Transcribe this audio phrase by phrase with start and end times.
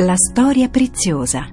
[0.00, 1.48] La storia preziosa.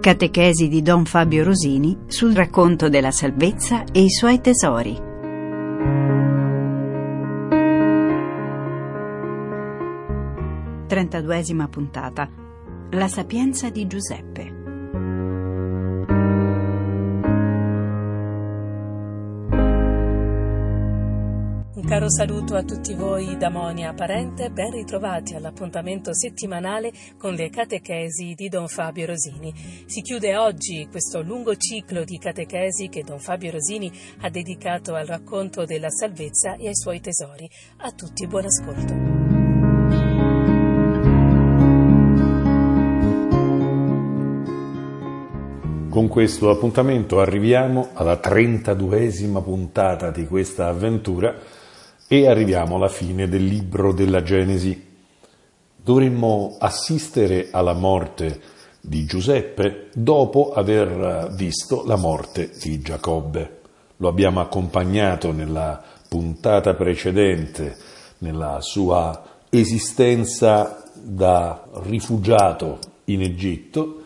[0.00, 4.96] Catechesi di Don Fabio Rosini sul racconto della salvezza e i suoi tesori.
[10.86, 12.30] Trentaduesima puntata.
[12.92, 14.53] La sapienza di Giuseppe.
[21.84, 27.50] Un caro saluto a tutti voi da Monia Parente, ben ritrovati all'appuntamento settimanale con le
[27.50, 29.52] catechesi di Don Fabio Rosini.
[29.84, 35.04] Si chiude oggi questo lungo ciclo di catechesi che Don Fabio Rosini ha dedicato al
[35.04, 37.46] racconto della salvezza e ai suoi tesori.
[37.80, 38.94] A tutti buon ascolto.
[45.90, 51.62] Con questo appuntamento arriviamo alla 32esima puntata di questa avventura
[52.06, 54.92] e arriviamo alla fine del libro della Genesi.
[55.76, 58.40] Dovremmo assistere alla morte
[58.80, 63.60] di Giuseppe dopo aver visto la morte di Giacobbe.
[63.98, 67.76] Lo abbiamo accompagnato nella puntata precedente,
[68.18, 74.02] nella sua esistenza da rifugiato in Egitto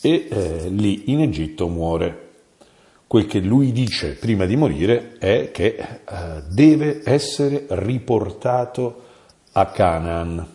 [0.00, 2.21] e eh, lì in Egitto muore
[3.12, 9.02] quel che lui dice prima di morire è che eh, deve essere riportato
[9.52, 10.46] a Canaan.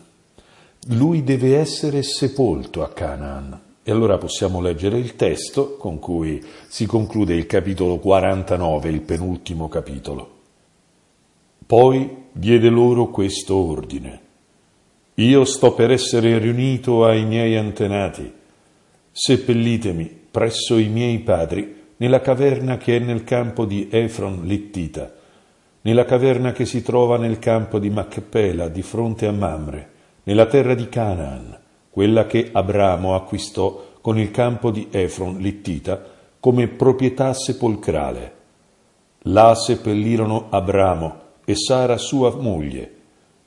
[0.88, 3.60] Lui deve essere sepolto a Canaan.
[3.80, 9.68] E allora possiamo leggere il testo con cui si conclude il capitolo 49, il penultimo
[9.68, 10.30] capitolo.
[11.64, 14.20] Poi diede loro questo ordine.
[15.14, 18.32] Io sto per essere riunito ai miei antenati.
[19.12, 25.12] Seppellitemi presso i miei padri nella caverna che è nel campo di Efron Littita,
[25.82, 29.90] nella caverna che si trova nel campo di Macpela di fronte a Mamre,
[30.24, 31.58] nella terra di Canaan,
[31.90, 36.02] quella che Abramo acquistò con il campo di Efron Littita
[36.40, 38.32] come proprietà sepolcrale.
[39.22, 42.94] Là seppellirono Abramo e Sara sua moglie,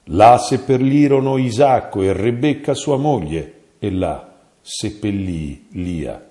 [0.05, 6.30] là seppellirono Isacco e Rebecca sua moglie, e là seppellì Lia.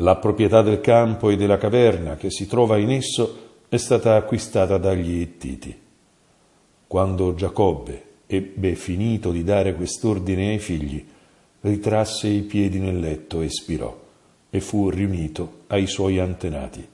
[0.00, 4.76] La proprietà del campo e della caverna che si trova in esso è stata acquistata
[4.76, 5.74] dagli Ittiti.
[6.86, 11.02] Quando Giacobbe ebbe finito di dare quest'ordine ai figli,
[11.62, 13.98] ritrasse i piedi nel letto e spirò,
[14.50, 16.86] e fu riunito ai suoi antenati.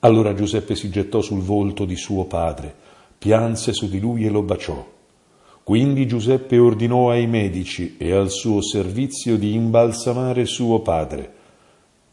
[0.00, 2.74] Allora Giuseppe si gettò sul volto di suo padre,
[3.18, 4.82] pianse su di lui e lo baciò.
[5.62, 11.40] Quindi Giuseppe ordinò ai medici e al suo servizio di imbalsamare suo padre,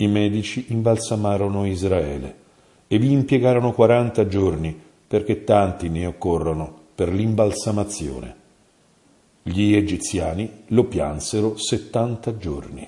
[0.02, 2.36] i medici imbalsamarono Israele
[2.88, 4.78] e vi impiegarono quaranta giorni
[5.08, 8.36] perché tanti ne occorrono per l'imbalsamazione.
[9.44, 12.88] Gli egiziani lo piansero settanta giorni.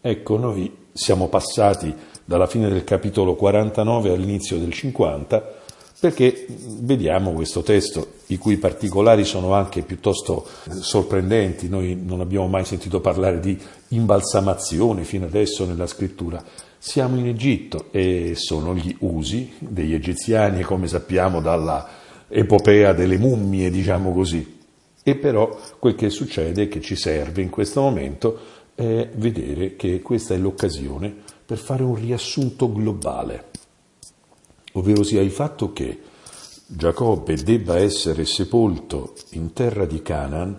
[0.00, 1.94] Ecco, noi siamo passati
[2.24, 5.61] dalla fine del capitolo 49 all'inizio del 50
[6.02, 6.48] perché
[6.80, 10.44] vediamo questo testo, i cui particolari sono anche piuttosto
[10.80, 11.68] sorprendenti.
[11.68, 13.56] Noi non abbiamo mai sentito parlare di
[13.90, 16.42] imbalsamazione fino adesso nella scrittura.
[16.76, 21.88] Siamo in Egitto e sono gli usi degli egiziani, come sappiamo dalla
[22.26, 24.58] epopea delle mummie, diciamo così.
[25.04, 28.40] E però quel che succede, che ci serve in questo momento,
[28.74, 31.14] è vedere che questa è l'occasione
[31.46, 33.50] per fare un riassunto globale
[34.72, 36.00] ovvero sia il fatto che
[36.66, 40.58] Giacobbe debba essere sepolto in terra di Canaan,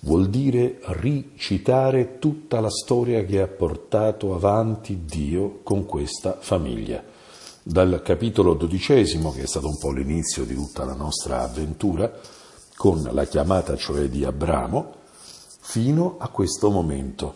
[0.00, 7.02] vuol dire ricitare tutta la storia che ha portato avanti Dio con questa famiglia.
[7.62, 12.12] Dal capitolo dodicesimo, che è stato un po' l'inizio di tutta la nostra avventura,
[12.74, 14.94] con la chiamata cioè di Abramo,
[15.60, 17.34] fino a questo momento.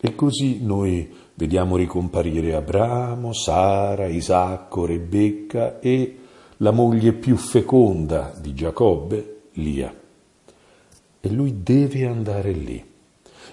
[0.00, 1.08] E così noi
[1.40, 6.18] vediamo ricomparire Abramo, Sara, Isacco, Rebecca e
[6.58, 9.90] la moglie più feconda di Giacobbe, Lia.
[11.18, 12.84] E lui deve andare lì.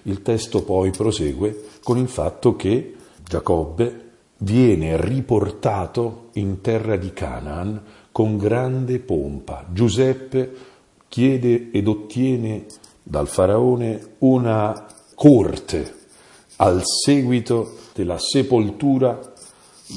[0.03, 2.93] Il testo poi prosegue con il fatto che
[3.23, 7.81] Giacobbe viene riportato in terra di Canaan
[8.11, 9.65] con grande pompa.
[9.71, 10.55] Giuseppe
[11.07, 12.65] chiede ed ottiene
[13.01, 14.85] dal faraone una
[15.15, 15.96] corte
[16.57, 19.33] al seguito della sepoltura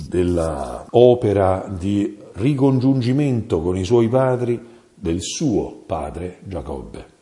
[0.08, 4.60] dell'opera di ricongiungimento con i suoi padri
[4.94, 7.18] del suo padre Giacobbe.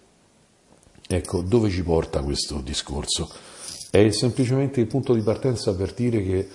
[1.06, 3.31] Ecco, dove ci porta questo discorso?
[3.90, 6.49] È semplicemente il punto di partenza per dire che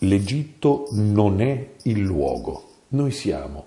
[0.00, 3.66] l'Egitto non è il luogo, Noi siamo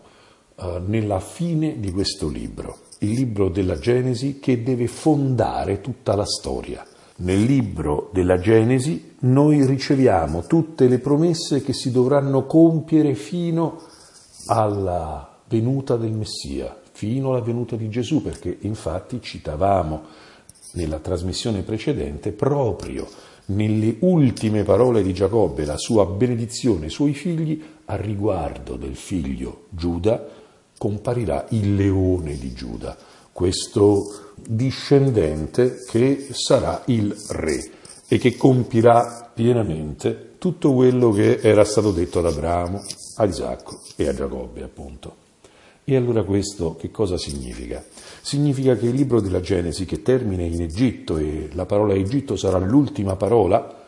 [0.55, 6.25] uh, nella fine di questo libro, il libro della Genesi che deve fondare tutta la
[6.25, 6.85] storia.
[7.15, 13.81] Nel libro della Genesi noi riceviamo tutte le promesse che si dovranno compiere fino
[14.47, 20.01] alla venuta del Messia, fino alla venuta di Gesù, perché infatti citavamo
[20.73, 23.07] nella trasmissione precedente proprio
[23.45, 29.65] nelle ultime parole di Giacobbe la sua benedizione ai suoi figli, a riguardo del figlio
[29.69, 30.25] Giuda
[30.77, 32.97] comparirà il leone di Giuda,
[33.33, 37.71] questo discendente che sarà il re
[38.07, 42.83] e che compirà pienamente tutto quello che era stato detto ad Abramo,
[43.17, 45.15] a Isacco e a Giacobbe, appunto.
[45.83, 47.83] E allora questo che cosa significa?
[48.21, 52.57] Significa che il libro della Genesi, che termina in Egitto e la parola Egitto sarà
[52.59, 53.81] l'ultima parola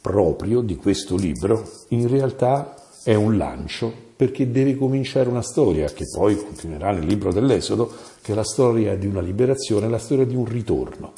[0.00, 2.74] proprio di questo libro, in realtà
[3.04, 7.90] è un lancio perché deve cominciare una storia che poi continuerà nel libro dell'Esodo,
[8.20, 11.14] che è la storia di una liberazione, la storia di un ritorno.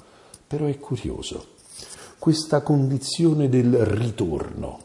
[0.46, 1.46] Però è curioso,
[2.20, 4.78] questa condizione del ritorno,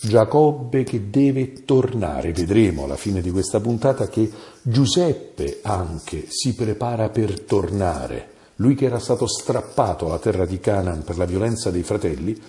[0.00, 4.30] Giacobbe che deve tornare, vedremo alla fine di questa puntata che
[4.62, 11.02] Giuseppe anche si prepara per tornare, lui che era stato strappato alla terra di Canaan
[11.02, 12.40] per la violenza dei fratelli,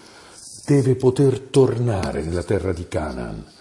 [0.63, 3.55] deve poter tornare nella terra di Canaan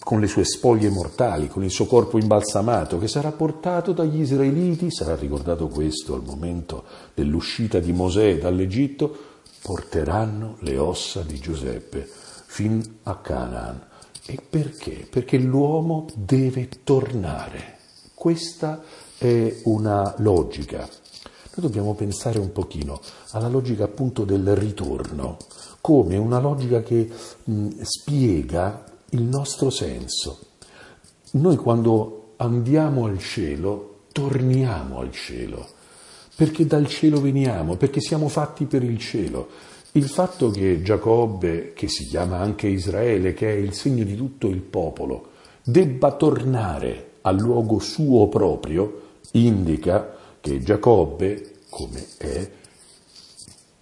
[0.00, 4.90] con le sue spoglie mortali, con il suo corpo imbalsamato, che sarà portato dagli israeliti,
[4.90, 6.84] sarà ricordato questo al momento
[7.14, 9.16] dell'uscita di Mosè dall'Egitto,
[9.62, 12.08] porteranno le ossa di Giuseppe
[12.46, 13.86] fin a Canaan.
[14.26, 15.06] E perché?
[15.08, 17.78] Perché l'uomo deve tornare.
[18.14, 18.82] Questa
[19.16, 20.78] è una logica.
[20.78, 23.00] Noi dobbiamo pensare un pochino
[23.30, 25.38] alla logica appunto del ritorno,
[25.80, 27.10] come una logica che
[27.44, 30.38] mh, spiega il nostro senso.
[31.32, 35.66] Noi quando andiamo al cielo, torniamo al cielo,
[36.34, 39.48] perché dal cielo veniamo, perché siamo fatti per il cielo.
[39.92, 44.48] Il fatto che Giacobbe, che si chiama anche Israele, che è il segno di tutto
[44.48, 45.30] il popolo,
[45.64, 49.02] debba tornare al luogo suo proprio,
[49.32, 52.50] indica che Giacobbe, come è,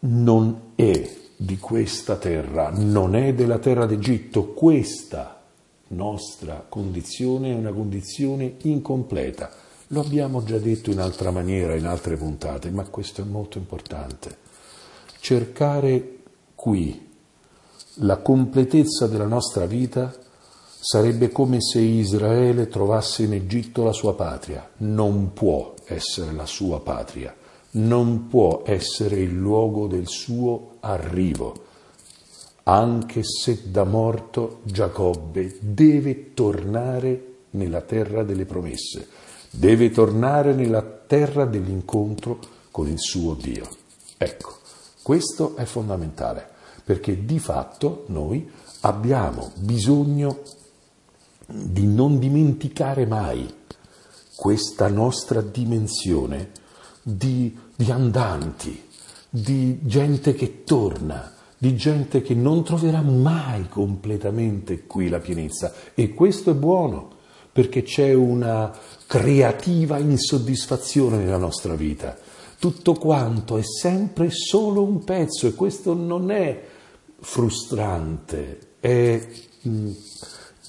[0.00, 5.40] non è di questa terra, non è della terra d'Egitto, questa
[5.88, 9.50] nostra condizione è una condizione incompleta.
[9.88, 14.44] Lo abbiamo già detto in altra maniera, in altre puntate, ma questo è molto importante
[15.26, 16.18] cercare
[16.54, 17.04] qui
[17.94, 20.14] la completezza della nostra vita
[20.78, 24.70] sarebbe come se Israele trovasse in Egitto la sua patria.
[24.76, 27.34] Non può essere la sua patria,
[27.76, 31.64] non può essere il luogo del suo arrivo.
[32.64, 39.08] Anche se da morto Giacobbe deve tornare nella terra delle promesse,
[39.50, 42.38] deve tornare nella terra dell'incontro
[42.70, 43.68] con il suo Dio.
[44.18, 44.58] Ecco,
[45.02, 48.48] questo è fondamentale perché di fatto noi
[48.80, 50.42] abbiamo bisogno
[51.46, 53.52] di non dimenticare mai
[54.34, 56.50] questa nostra dimensione
[57.08, 58.82] di, di andanti,
[59.28, 65.72] di gente che torna, di gente che non troverà mai completamente qui la pienezza.
[65.94, 67.10] E questo è buono,
[67.52, 72.16] perché c'è una creativa insoddisfazione nella nostra vita
[72.58, 76.64] tutto quanto è sempre solo un pezzo e questo non è
[77.20, 79.28] frustrante, è
[79.68, 79.90] mm,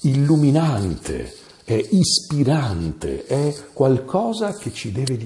[0.02, 1.34] illuminante,
[1.64, 5.18] è ispirante, è qualcosa che ci deve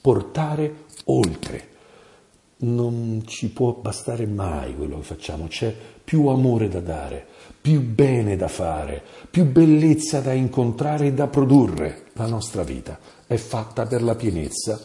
[0.00, 1.70] portare oltre.
[2.58, 7.26] Non ci può bastare mai quello che facciamo, c'è più amore da dare,
[7.60, 12.04] più bene da fare, più bellezza da incontrare e da produrre.
[12.12, 14.80] La nostra vita è fatta per la pienezza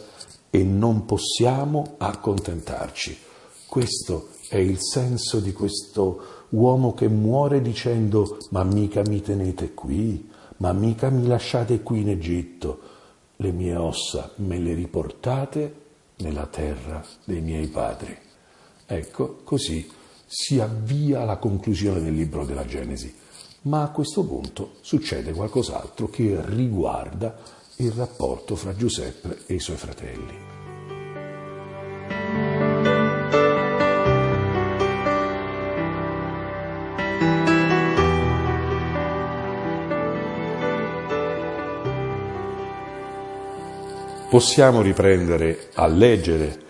[0.50, 3.16] e non possiamo accontentarci.
[3.68, 10.28] Questo è il senso di questo uomo che muore dicendo ma mica mi tenete qui,
[10.58, 12.80] ma mica mi lasciate qui in Egitto,
[13.36, 15.86] le mie ossa me le riportate
[16.18, 18.16] nella terra dei miei padri.
[18.86, 19.90] Ecco, così
[20.26, 23.14] si avvia alla conclusione del libro della Genesi,
[23.62, 27.36] ma a questo punto succede qualcos'altro che riguarda
[27.76, 30.57] il rapporto fra Giuseppe e i suoi fratelli.
[44.28, 46.60] Possiamo riprendere a leggere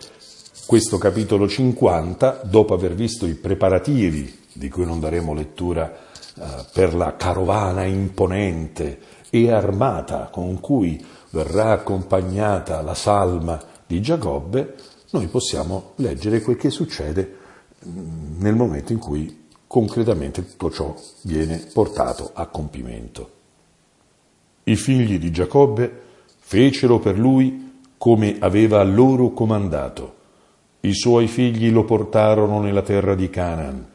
[0.64, 5.92] questo capitolo 50 dopo aver visto i preparativi di cui non daremo lettura
[6.36, 14.76] uh, per la carovana imponente e armata con cui verrà accompagnata la salma di Giacobbe,
[15.10, 17.36] noi possiamo leggere quel che succede
[17.84, 23.30] mm, nel momento in cui concretamente tutto ciò viene portato a compimento.
[24.62, 26.06] I figli di Giacobbe
[26.48, 30.14] fecero per lui come aveva loro comandato.
[30.80, 33.86] I suoi figli lo portarono nella terra di Canaan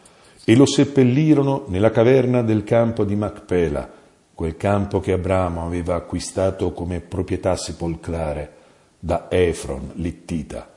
[0.45, 3.89] e lo seppellirono nella caverna del campo di Macpela,
[4.35, 8.51] quel campo che Abramo aveva acquistato come proprietà sepolcrale
[8.99, 10.69] da Efron, littita,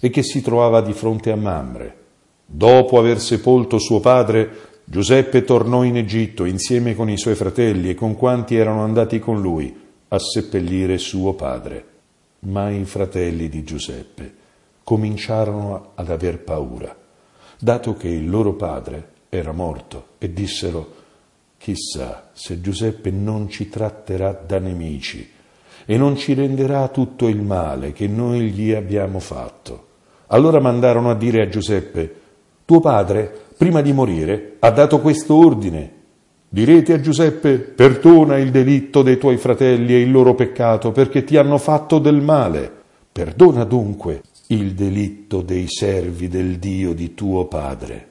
[0.00, 1.96] e che si trovava di fronte a Mamre.
[2.44, 4.50] Dopo aver sepolto suo padre,
[4.84, 9.40] Giuseppe tornò in Egitto insieme con i suoi fratelli e con quanti erano andati con
[9.40, 9.81] lui
[10.12, 11.84] a seppellire suo padre.
[12.40, 14.34] Ma i fratelli di Giuseppe
[14.82, 16.94] cominciarono ad aver paura,
[17.58, 21.00] dato che il loro padre era morto, e dissero
[21.56, 25.30] Chissà se Giuseppe non ci tratterà da nemici
[25.84, 29.86] e non ci renderà tutto il male che noi gli abbiamo fatto.
[30.26, 32.20] Allora mandarono a dire a Giuseppe,
[32.64, 36.00] tuo padre, prima di morire, ha dato questo ordine.
[36.54, 41.38] Direte a Giuseppe, perdona il delitto dei tuoi fratelli e il loro peccato, perché ti
[41.38, 42.70] hanno fatto del male.
[43.10, 48.08] Perdona dunque il delitto dei servi del Dio di tuo padre.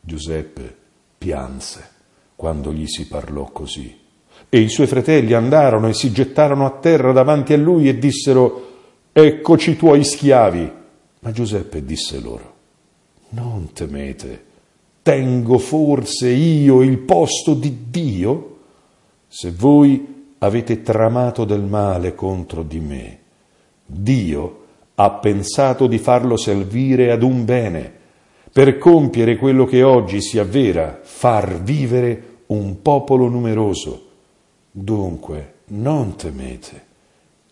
[0.00, 0.74] Giuseppe
[1.16, 1.88] pianse
[2.34, 3.96] quando gli si parlò così.
[4.48, 8.70] E i suoi fratelli andarono e si gettarono a terra davanti a lui e dissero,
[9.12, 10.72] Eccoci i tuoi schiavi.
[11.20, 12.54] Ma Giuseppe disse loro,
[13.28, 14.46] Non temete,
[15.02, 18.58] tengo forse io il posto di Dio?
[19.28, 23.18] Se voi avete tramato del male contro di me,
[23.84, 24.60] Dio
[24.94, 28.00] ha pensato di farlo servire ad un bene,
[28.52, 34.08] per compiere quello che oggi si avvera, far vivere un popolo numeroso.
[34.70, 36.86] Dunque, non temete,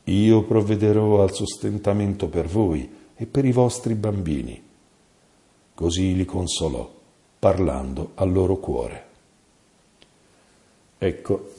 [0.05, 4.63] io provvederò al sostentamento per voi e per i vostri bambini.
[5.75, 6.91] Così li consolò,
[7.41, 9.05] parlando al loro cuore.
[10.99, 11.53] Ecco,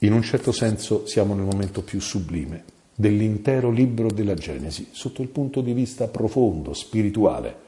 [0.00, 2.64] in un certo senso siamo nel momento più sublime
[2.94, 7.62] dell'intero libro della Genesi, sotto il punto di vista profondo, spirituale.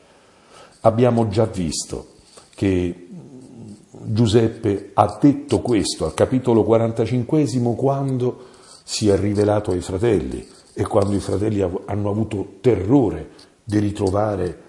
[0.83, 2.13] Abbiamo già visto
[2.55, 3.09] che
[4.05, 8.49] Giuseppe ha detto questo al capitolo 45 quando
[8.85, 13.31] si è rivelato ai fratelli e quando i fratelli hanno avuto terrore
[13.65, 14.65] di ritrovare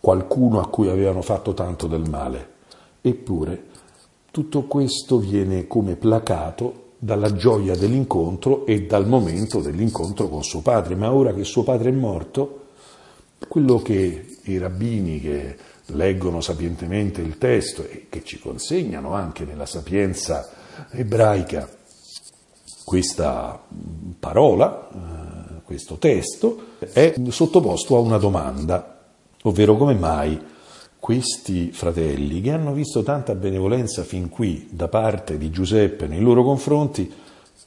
[0.00, 2.56] qualcuno a cui avevano fatto tanto del male.
[3.00, 3.64] Eppure
[4.30, 10.96] tutto questo viene come placato dalla gioia dell'incontro e dal momento dell'incontro con suo padre,
[10.96, 12.66] ma ora che suo padre è morto,
[13.46, 19.66] quello che i rabbini che leggono sapientemente il testo e che ci consegnano anche nella
[19.66, 20.50] sapienza
[20.90, 21.68] ebraica
[22.84, 23.60] questa
[24.18, 28.97] parola, eh, questo testo, è sottoposto a una domanda,
[29.42, 30.40] ovvero come mai
[30.98, 36.42] questi fratelli che hanno visto tanta benevolenza fin qui da parte di Giuseppe nei loro
[36.42, 37.10] confronti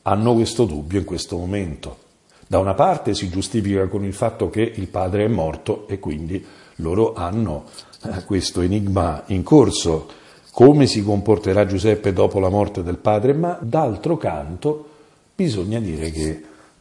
[0.03, 2.09] hanno questo dubbio in questo momento.
[2.47, 6.43] Da una parte si giustifica con il fatto che il padre è morto e quindi
[6.77, 7.63] loro hanno
[8.03, 10.07] eh, questo enigma in corso,
[10.51, 14.89] come si comporterà Giuseppe dopo la morte del padre, ma d'altro canto
[15.33, 16.29] bisogna dire che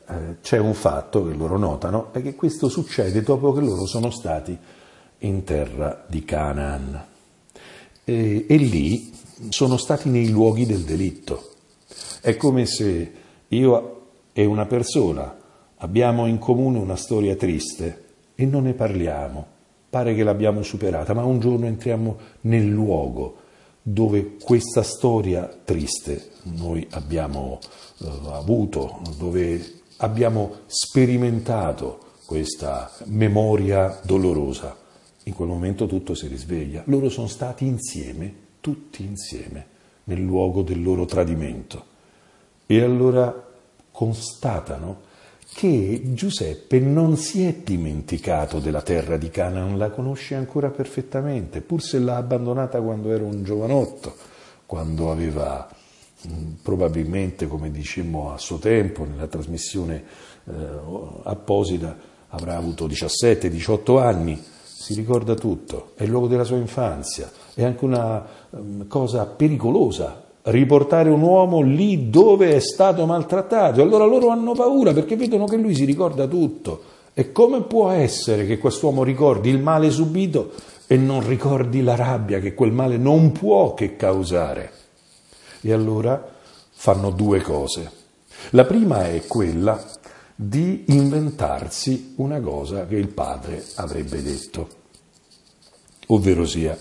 [0.08, 4.10] eh, c'è un fatto che loro notano, è che questo succede dopo che loro sono
[4.10, 4.58] stati
[5.20, 7.06] in terra di Canaan
[8.04, 9.12] e, e lì
[9.48, 11.52] sono stati nei luoghi del delitto.
[12.20, 13.12] È come se
[13.48, 15.36] io e una persona
[15.76, 19.58] abbiamo in comune una storia triste e non ne parliamo
[19.90, 23.36] pare che l'abbiamo superata, ma un giorno entriamo nel luogo
[23.82, 27.58] dove questa storia triste noi abbiamo
[27.98, 34.76] eh, avuto, dove abbiamo sperimentato questa memoria dolorosa.
[35.30, 36.82] In quel momento tutto si risveglia.
[36.86, 39.64] Loro sono stati insieme, tutti insieme,
[40.04, 41.84] nel luogo del loro tradimento.
[42.66, 43.48] E allora
[43.92, 45.02] constatano
[45.54, 51.80] che Giuseppe non si è dimenticato della terra di Canaan, la conosce ancora perfettamente, pur
[51.80, 54.16] se l'ha abbandonata quando era un giovanotto,
[54.66, 55.68] quando aveva
[56.60, 60.02] probabilmente, come dicemmo a suo tempo nella trasmissione
[60.44, 60.52] eh,
[61.22, 61.96] apposita,
[62.30, 64.44] avrà avuto 17-18 anni,
[64.80, 70.22] si ricorda tutto, è il luogo della sua infanzia, è anche una um, cosa pericolosa
[70.44, 73.82] riportare un uomo lì dove è stato maltrattato.
[73.82, 76.82] Allora loro hanno paura perché vedono che lui si ricorda tutto.
[77.12, 80.52] E come può essere che quest'uomo ricordi il male subito
[80.86, 84.72] e non ricordi la rabbia che quel male non può che causare?
[85.60, 86.26] E allora
[86.70, 87.90] fanno due cose.
[88.52, 89.78] La prima è quella
[90.42, 94.68] di inventarsi una cosa che il padre avrebbe detto,
[96.06, 96.74] ovvero sia,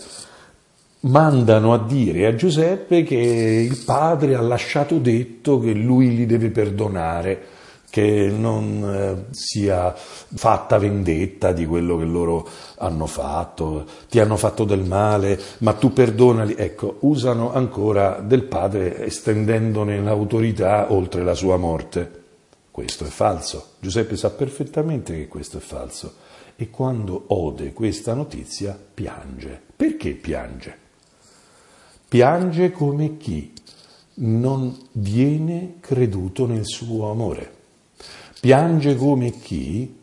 [1.01, 6.51] mandano a dire a Giuseppe che il padre ha lasciato detto che lui li deve
[6.51, 7.47] perdonare,
[7.89, 12.47] che non eh, sia fatta vendetta di quello che loro
[12.77, 16.55] hanno fatto, ti hanno fatto del male, ma tu perdonali.
[16.55, 22.18] Ecco, usano ancora del padre estendendone l'autorità oltre la sua morte.
[22.79, 23.71] Questo è falso.
[23.81, 26.13] Giuseppe sa perfettamente che questo è falso
[26.55, 29.61] e quando ode questa notizia piange.
[29.75, 30.77] Perché piange?
[32.07, 33.51] Piange come chi
[34.13, 37.53] non viene creduto nel suo amore.
[38.39, 39.99] Piange come chi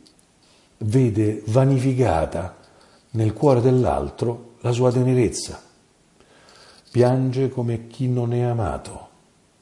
[0.76, 2.58] vede vanificata
[3.12, 5.62] nel cuore dell'altro la sua tenerezza.
[6.90, 9.08] Piange come chi non è amato.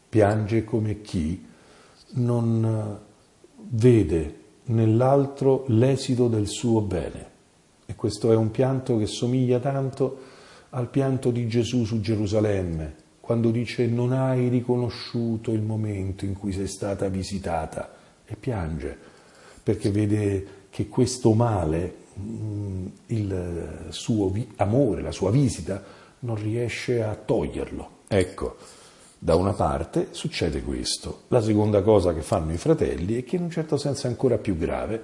[0.09, 1.52] Piange come chi
[2.14, 3.02] non
[3.71, 7.33] vede nell'altro l'esito del suo bene.
[7.87, 10.18] E questo è un pianto che somiglia tanto
[10.71, 16.52] al pianto di Gesù su Gerusalemme, quando dice non hai riconosciuto il momento in cui
[16.52, 17.94] sei stata visitata
[18.25, 19.12] e piange
[19.64, 25.83] perché vede che questo male, mm, il suo amore, la sua visita,
[26.21, 27.90] non riesce a toglierlo.
[28.06, 28.56] Ecco,
[29.25, 31.23] da una parte succede questo.
[31.28, 34.37] La seconda cosa che fanno i fratelli, e che in un certo senso è ancora
[34.37, 35.02] più grave,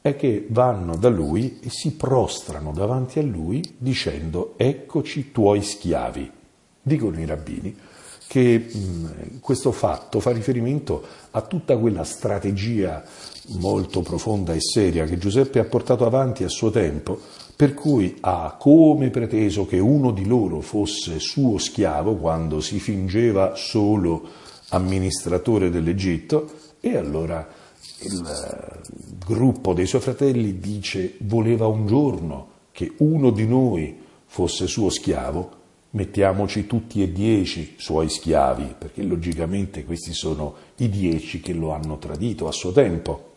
[0.00, 6.30] è che vanno da lui e si prostrano davanti a lui dicendo eccoci tuoi schiavi.
[6.80, 7.76] Dicono i rabbini
[8.28, 13.02] che mh, questo fatto fa riferimento a tutta quella strategia
[13.58, 17.18] molto profonda e seria che Giuseppe ha portato avanti a suo tempo,
[17.58, 23.56] per cui ha come preteso che uno di loro fosse suo schiavo quando si fingeva
[23.56, 24.28] solo
[24.68, 27.44] amministratore dell'Egitto e allora
[28.02, 28.80] il eh,
[29.26, 35.50] gruppo dei suoi fratelli dice voleva un giorno che uno di noi fosse suo schiavo,
[35.90, 41.98] mettiamoci tutti e dieci suoi schiavi, perché logicamente questi sono i dieci che lo hanno
[41.98, 43.32] tradito a suo tempo.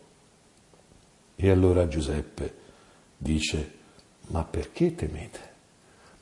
[1.35, 2.53] E allora Giuseppe
[3.17, 3.79] dice,
[4.31, 5.39] ma perché temete?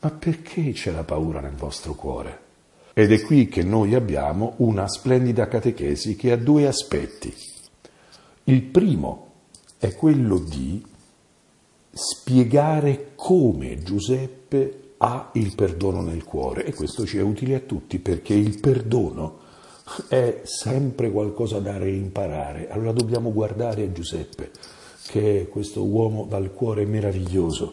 [0.02, 2.48] Ma perché c'è la paura nel vostro cuore?
[2.93, 7.34] Ed è qui che noi abbiamo una splendida catechesi che ha due aspetti.
[8.45, 9.28] Il primo
[9.78, 10.84] è quello di
[11.91, 18.00] spiegare come Giuseppe ha il perdono nel cuore e questo ci è utile a tutti
[18.00, 19.48] perché il perdono
[20.08, 22.69] è sempre qualcosa da reimparare.
[22.69, 24.52] Allora dobbiamo guardare a Giuseppe,
[25.08, 27.72] che è questo uomo dal cuore meraviglioso,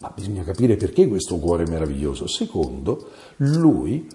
[0.00, 2.26] ma bisogna capire perché questo cuore è meraviglioso.
[2.26, 4.08] Secondo, lui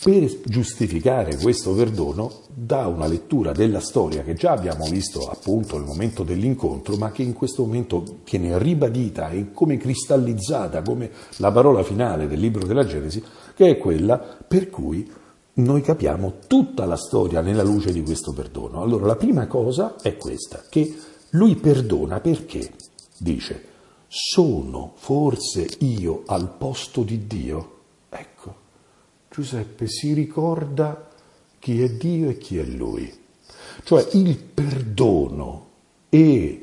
[0.00, 5.86] per giustificare questo perdono dà una lettura della storia che già abbiamo visto appunto nel
[5.86, 11.82] momento dell'incontro, ma che in questo momento viene ribadita e come cristallizzata come la parola
[11.82, 13.22] finale del libro della Genesi,
[13.54, 15.10] che è quella per cui
[15.54, 18.80] noi capiamo tutta la storia nella luce di questo perdono.
[18.80, 20.94] Allora la prima cosa è questa, che
[21.30, 22.70] lui perdona perché
[23.18, 23.67] dice
[24.08, 27.76] sono forse io al posto di Dio?
[28.08, 28.54] Ecco,
[29.30, 31.08] Giuseppe si ricorda
[31.58, 33.12] chi è Dio e chi è lui.
[33.84, 35.66] Cioè il perdono
[36.08, 36.62] e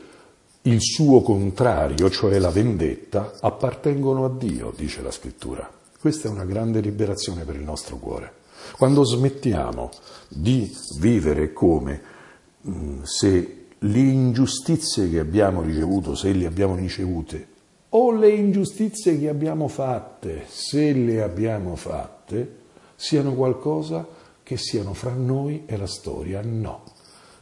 [0.64, 5.70] il suo contrario, cioè la vendetta, appartengono a Dio, dice la scrittura.
[6.00, 8.34] Questa è una grande liberazione per il nostro cuore.
[8.76, 9.92] Quando smettiamo
[10.28, 12.02] di vivere come
[12.68, 17.48] mm, se le ingiustizie che abbiamo ricevuto, se le abbiamo ricevute,
[17.90, 22.64] o le ingiustizie che abbiamo fatte, se le abbiamo fatte,
[22.96, 24.06] siano qualcosa
[24.44, 26.42] che siano fra noi e la storia.
[26.44, 26.84] No,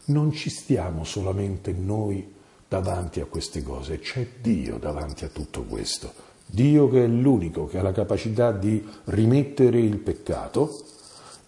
[0.06, 2.34] non ci stiamo solamente noi
[2.68, 6.12] davanti a queste cose, c'è Dio davanti a tutto questo.
[6.46, 10.86] Dio che è l'unico che ha la capacità di rimettere il peccato,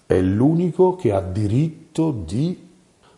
[0.06, 2.65] è l'unico che ha diritto di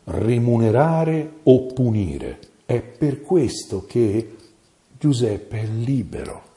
[0.08, 2.40] remunerare o punire.
[2.66, 4.36] È per questo che
[4.98, 6.48] Giuseppe è libero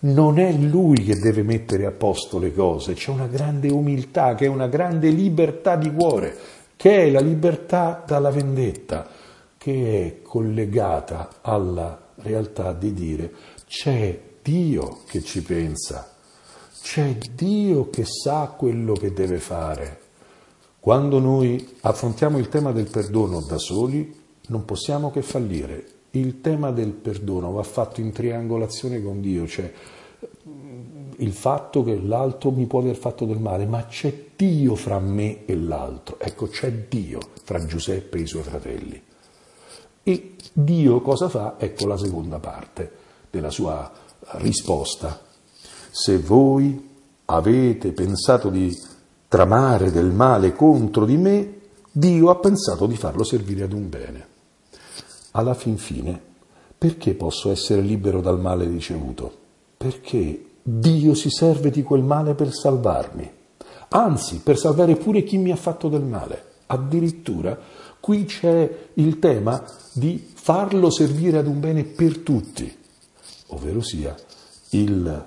[0.00, 4.44] non è lui che deve mettere a posto le cose, c'è una grande umiltà, che
[4.44, 6.36] è una grande libertà di cuore,
[6.76, 9.08] che è la libertà dalla vendetta,
[9.56, 13.32] che è collegata alla realtà di dire
[13.66, 16.14] c'è Dio che ci pensa,
[16.80, 20.00] c'è Dio che sa quello che deve fare.
[20.88, 24.10] Quando noi affrontiamo il tema del perdono da soli,
[24.46, 29.70] non possiamo che fallire il tema del perdono va fatto in triangolazione con Dio, cioè
[31.16, 35.44] il fatto che l'altro mi può aver fatto del male, ma c'è Dio fra me
[35.44, 36.18] e l'altro.
[36.18, 39.02] Ecco, c'è Dio fra Giuseppe e i suoi fratelli.
[40.02, 41.56] E Dio cosa fa?
[41.58, 42.90] Ecco la seconda parte
[43.28, 43.92] della sua
[44.36, 45.20] risposta.
[45.90, 46.88] Se voi
[47.26, 48.96] avete pensato di
[49.28, 51.56] tramare del male contro di me,
[51.92, 54.26] Dio ha pensato di farlo servire ad un bene.
[55.32, 56.20] Alla fin fine,
[56.76, 59.36] perché posso essere libero dal male ricevuto?
[59.76, 63.30] Perché Dio si serve di quel male per salvarmi,
[63.90, 66.44] anzi per salvare pure chi mi ha fatto del male.
[66.66, 67.58] Addirittura
[68.00, 72.76] qui c'è il tema di farlo servire ad un bene per tutti,
[73.48, 74.14] ovvero sia
[74.70, 75.26] il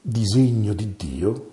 [0.00, 1.50] disegno di Dio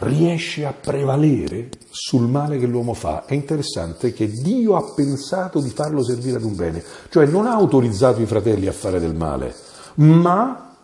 [0.00, 3.24] riesce a prevalere sul male che l'uomo fa.
[3.24, 7.52] È interessante che Dio ha pensato di farlo servire ad un bene, cioè non ha
[7.52, 9.54] autorizzato i fratelli a fare del male,
[9.96, 10.74] ma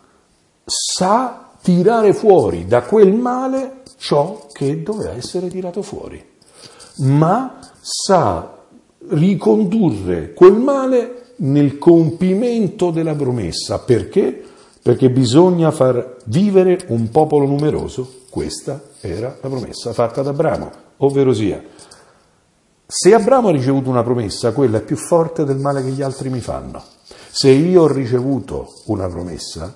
[0.65, 6.23] sa tirare fuori da quel male ciò che doveva essere tirato fuori,
[6.97, 8.55] ma sa
[9.09, 13.79] ricondurre quel male nel compimento della promessa.
[13.79, 14.43] Perché?
[14.81, 18.15] Perché bisogna far vivere un popolo numeroso.
[18.29, 21.63] Questa era la promessa fatta ad Abramo, ovvero sia,
[22.89, 26.29] se Abramo ha ricevuto una promessa, quella è più forte del male che gli altri
[26.29, 26.81] mi fanno.
[27.29, 29.75] Se io ho ricevuto una promessa,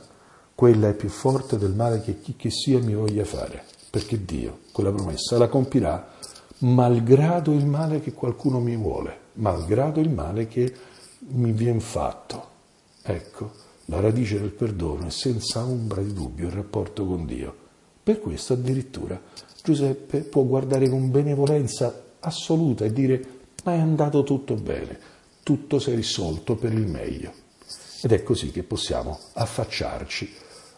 [0.56, 4.60] quella è più forte del male che chi che sia mi voglia fare, perché Dio
[4.72, 6.08] quella promessa la compirà
[6.60, 10.74] malgrado il male che qualcuno mi vuole, malgrado il male che
[11.32, 12.48] mi viene fatto.
[13.02, 13.52] Ecco,
[13.86, 17.61] la radice del perdono è senza ombra di dubbio il rapporto con Dio.
[18.04, 19.20] Per questo addirittura
[19.64, 24.98] Giuseppe può guardare con benevolenza assoluta e dire ma è andato tutto bene,
[25.44, 27.32] tutto si è risolto per il meglio.
[28.02, 30.34] Ed è così che possiamo affacciarci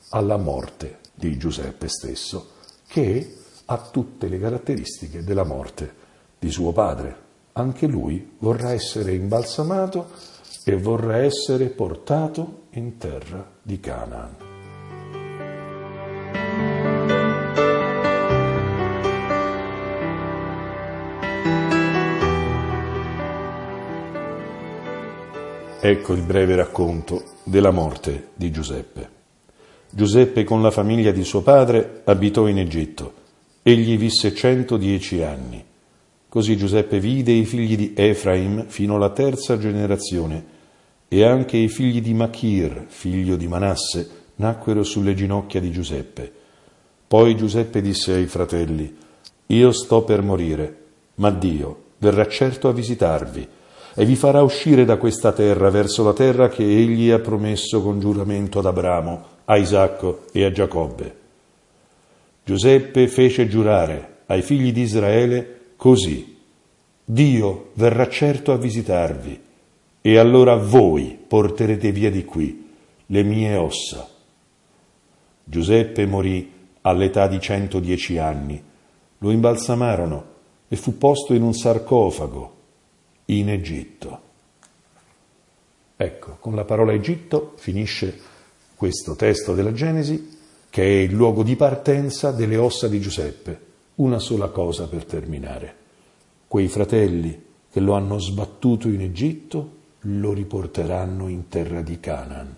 [0.09, 2.49] alla morte di Giuseppe stesso,
[2.88, 6.01] che ha tutte le caratteristiche della morte
[6.38, 7.21] di suo padre.
[7.53, 10.09] Anche lui vorrà essere imbalsamato
[10.65, 14.42] e vorrà essere portato in terra di Canaan.
[25.86, 29.10] Ecco il breve racconto della morte di Giuseppe.
[29.89, 33.13] Giuseppe con la famiglia di suo padre abitò in Egitto.
[33.63, 35.62] Egli visse 110 anni.
[36.30, 40.46] Così Giuseppe vide i figli di Efraim fino alla terza generazione
[41.10, 46.32] e anche i figli di Machir, figlio di Manasse, nacquero sulle ginocchia di Giuseppe.
[47.06, 48.96] Poi Giuseppe disse ai fratelli,
[49.48, 50.78] Io sto per morire,
[51.15, 53.48] ma Dio verrà certo a visitarvi
[53.95, 57.99] e vi farà uscire da questa terra verso la terra che egli ha promesso con
[57.99, 61.21] giuramento ad Abramo, a Isacco e a Giacobbe.
[62.43, 66.38] Giuseppe fece giurare ai figli di Israele così,
[67.06, 69.41] Dio verrà certo a visitarvi
[70.01, 72.69] e allora voi porterete via di qui
[73.06, 74.10] le mie ossa.
[75.43, 76.51] Giuseppe morì
[76.82, 78.63] all'età di 110 anni,
[79.19, 80.25] lo imbalsamarono
[80.67, 82.52] e fu posto in un sarcofago
[83.25, 84.21] in Egitto.
[85.95, 88.19] Ecco, con la parola Egitto finisce
[88.75, 90.38] questo testo della Genesi,
[90.69, 93.71] che è il luogo di partenza delle ossa di Giuseppe.
[93.95, 95.75] Una sola cosa per terminare.
[96.47, 102.55] Quei fratelli che lo hanno sbattuto in Egitto lo riporteranno in terra di Canaan.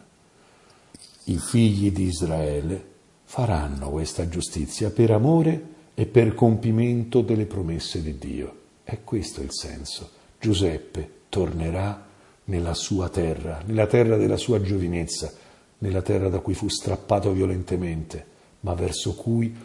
[1.25, 8.17] I figli di Israele faranno questa giustizia per amore e per compimento delle promesse di
[8.17, 8.55] Dio.
[8.83, 10.14] È questo il senso.
[10.39, 12.05] Giuseppe tornerà
[12.45, 15.31] nella sua terra, nella terra della sua giovinezza,
[15.79, 18.25] nella terra da cui fu strappato violentemente,
[18.61, 19.55] ma verso cui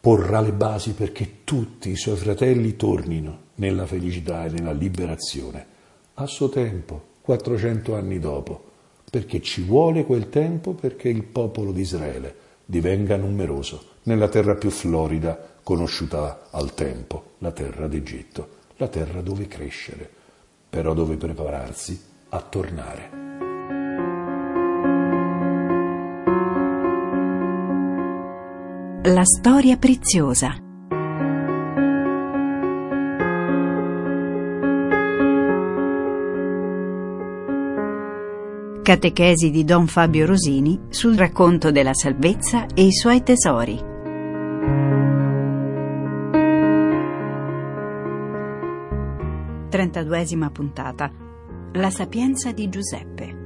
[0.00, 5.66] porrà le basi perché tutti i suoi fratelli tornino nella felicità e nella liberazione.
[6.14, 8.64] A suo tempo, 400 anni dopo,
[9.10, 14.70] perché ci vuole quel tempo perché il popolo di Israele divenga numeroso nella terra più
[14.70, 20.08] florida conosciuta al tempo, la terra d'Egitto la terra dove crescere,
[20.70, 23.16] però dove prepararsi a tornare.
[29.02, 30.66] La storia preziosa.
[38.82, 43.87] Catechesi di Don Fabio Rosini sul racconto della salvezza e i suoi tesori.
[49.78, 51.08] 32esima puntata.
[51.74, 53.37] La sapienza di Giuseppe.